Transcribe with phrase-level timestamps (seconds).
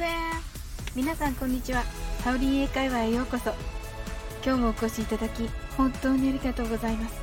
[0.00, 0.06] ぜ
[0.96, 1.84] 皆さんこんにちは。
[2.24, 3.52] ハウリン英会話へようこそ。
[4.42, 5.46] 今日もお越しいただき
[5.76, 7.16] 本当にありがとうございます。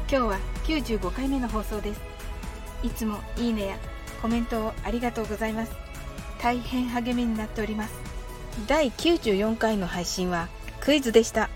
[0.00, 2.00] 今日は95回目の放送です。
[2.82, 3.76] いつもいいねや
[4.20, 5.72] コメントをありがとうございます。
[6.42, 7.94] 大変励みになっております。
[8.66, 10.48] 第94回の配信は
[10.80, 11.48] クイズでした。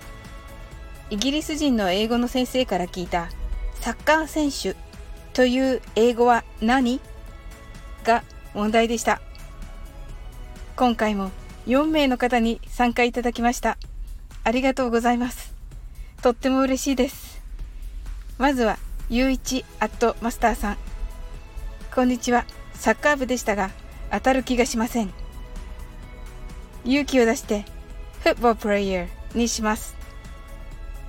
[1.11, 3.29] イギリス人の英語の先生から聞いた
[3.75, 4.75] サッカー選手
[5.34, 6.98] という英語は何？
[8.05, 9.20] が問題でした。
[10.77, 11.30] 今回も
[11.69, 13.78] 4名の方に参加いただきました。
[14.42, 15.55] ありがとうございます。
[16.20, 17.41] とっても嬉しいです。
[18.38, 18.78] まずは
[19.09, 20.77] ゆういちアットマスターさん。
[21.95, 22.45] こんにちは。
[22.74, 23.70] サッカー部でしたが
[24.10, 25.12] 当たる気がしません。
[26.84, 27.64] 勇気を出して
[28.25, 29.95] フットボールプレイヤーにします。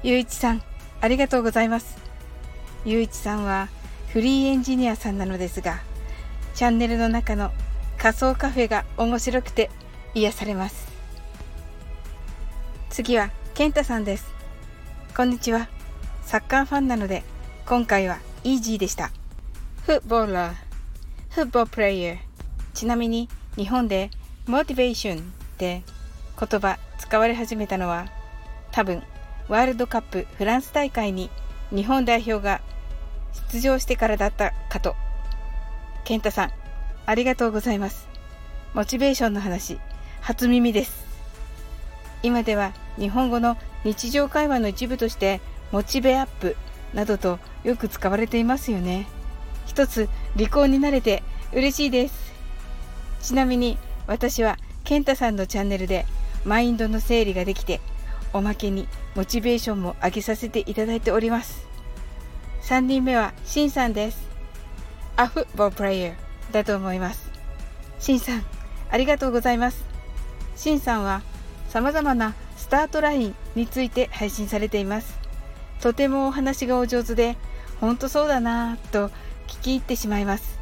[0.04, 0.62] ゆういちさん
[1.02, 1.98] ありがとうございます。
[2.86, 3.70] ゆういちさんは
[4.10, 5.80] フリーエンジニアさんなのですが
[6.54, 7.52] チャンネルの中の
[8.06, 9.72] 仮想カフェが面白くて
[10.14, 10.88] 癒されます。
[12.92, 14.28] 次は健太さんです。
[15.18, 15.68] こんにちは。
[16.22, 17.24] サッカーファンなので
[17.66, 19.10] 今回はイージーでした。
[19.88, 20.56] フットボーラー。
[21.32, 22.18] フットボールプレイヤー。
[22.76, 24.12] ちなみに日本で
[24.46, 25.22] モチベーションっ
[25.58, 25.82] て
[26.40, 28.06] 言葉使われ始めたのは
[28.72, 29.02] 多分
[29.48, 31.32] ワールドカップフランス大会に
[31.72, 32.62] 日本代表が
[33.52, 34.96] 出場してからだったかと。
[36.04, 36.65] 健太さん
[37.06, 38.08] ありがとうございます。
[38.74, 39.80] モチベーションの話
[40.22, 41.06] 初耳です。
[42.24, 45.40] 今では日本語の日常会話の一部として
[45.72, 46.56] モチベアップ
[46.94, 49.08] などとよく使われていますよね。
[49.66, 52.34] 一つ利口になれて嬉しいです。
[53.22, 56.06] ちなみに私は健太さんのチャンネルで
[56.44, 57.82] マインドの整理ができて
[58.34, 61.66] おまけにモチベーションも上げさせていただいております。
[62.64, 64.28] 3人目はシンさんです。
[65.18, 66.25] アフボープレイヤー。
[66.52, 67.30] だと思います。
[68.00, 68.44] シンさん
[68.92, 69.84] ありがとうございます。
[70.56, 71.22] シンさんは
[71.70, 75.18] 様々なスタートラインについて配信されています。
[75.82, 77.38] とてもお話がお上手で
[77.82, 79.10] 本当そうだなぁと
[79.48, 80.60] 聞き入ってしまいます。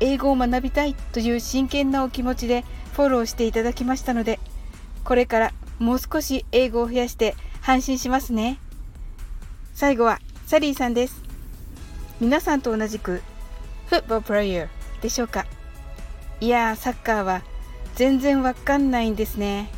[0.00, 2.64] 英語を学びたいという真剣なお気持ちで
[2.94, 4.38] フォローしていただきましたので
[5.04, 8.58] これからもう少し英語を増やして配信しますね。
[9.74, 11.22] 最後はサリーさんです。
[12.20, 13.22] 皆さんと同じく
[13.88, 14.73] フッ
[15.04, 15.44] でしょうか？
[16.40, 17.42] いやーサッカーは
[17.94, 19.68] 全然わかんないんですね。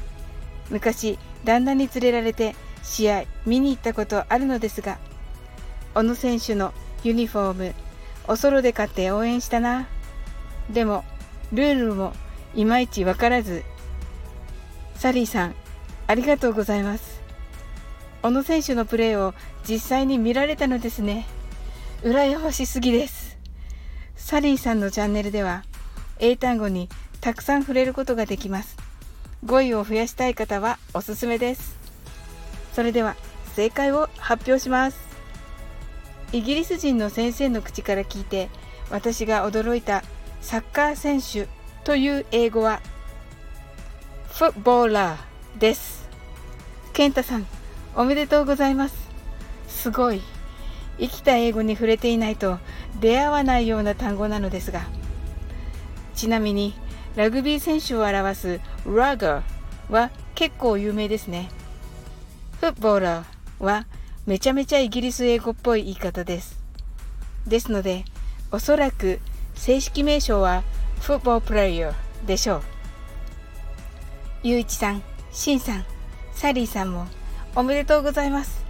[0.70, 2.54] 昔旦那に連れられて
[2.84, 4.98] 試合見に行ったことあるのですが
[5.94, 6.72] 小野選手の
[7.02, 7.74] ユニフォーム
[8.28, 9.88] おそろで買って応援したな。
[10.70, 11.04] でも
[11.52, 12.12] ルールも
[12.54, 13.64] いまいちわからず。
[14.94, 15.56] サリーさん
[16.06, 17.20] ありがとうございます。
[18.22, 19.34] 小野選手のプレーを
[19.68, 21.26] 実際に見られたのですね。
[22.04, 23.25] 羨ましすぎです。
[24.26, 25.62] サリーさんのチャンネルでは
[26.18, 26.88] 英単語に
[27.20, 28.76] たくさん触れることができます。
[29.44, 31.76] 語彙を増やしたい方はおすすめです。
[32.72, 33.14] それでは
[33.54, 34.98] 正解を発表します。
[36.32, 38.48] イギリス人の先生の口から聞いて
[38.90, 40.02] 私が驚いた
[40.40, 41.48] サッカー選手
[41.84, 42.80] という英語は
[44.30, 46.08] フットボーラーです。
[46.94, 47.46] 健太さん
[47.94, 48.96] おめでとうございます。
[49.68, 50.20] すごい。
[50.98, 52.58] 生きた英語に触れていないと
[53.00, 54.82] 出会わないような単語なのですが。
[56.14, 56.74] ちなみに
[57.14, 61.50] ラグビー選手を表すラガーは結構有名ですね。
[62.60, 63.86] フットボーラーは
[64.26, 66.58] めちゃめちゃイギリス英語っぽい言い方です。
[67.46, 68.04] ですので
[68.50, 69.20] おそらく
[69.54, 70.62] 正式名称は
[71.00, 72.62] フットボープレイヤーでしょう。
[74.42, 75.02] ゆういちさん、
[75.32, 75.84] しんさん、
[76.32, 77.06] サリーさんも
[77.54, 78.64] おめでとうございます。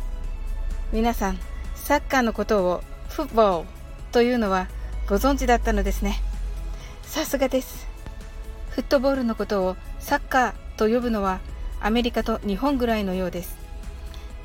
[0.92, 1.38] 皆さん
[1.86, 3.64] サッカーのことをフッボー
[4.10, 4.66] というのは
[5.08, 6.20] ご存知だったのですね。
[7.04, 7.86] さすがです。
[8.70, 11.38] フットボールのことをサッカーと呼ぶのは
[11.80, 13.56] アメリカと日本ぐらいのようです。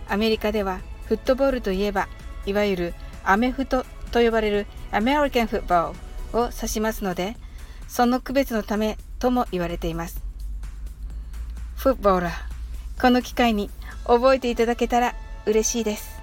[0.08, 2.10] アメリカではフットボールといえば
[2.46, 2.94] いわゆる
[3.24, 5.94] アメフトと呼ばれるアメリカンフットボー
[6.34, 7.38] ルを指しますので
[7.88, 10.22] その区別のためとも言われています。
[11.76, 13.72] フットボーラーこの機会に
[14.06, 15.16] 覚えていただけたら
[15.48, 16.21] 嬉しいです。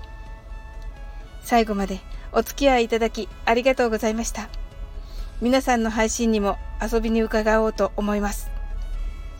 [1.49, 2.01] 最後まで
[2.31, 4.51] お付き合いいただきありがとうございました。
[5.41, 8.51] 皆さんの配信にも遊びに伺おうと思います。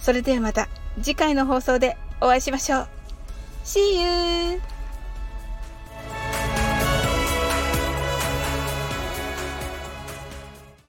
[0.01, 0.71] それではまた
[1.03, 2.89] 次回の放送でお会いしましょう。
[3.63, 4.78] See you!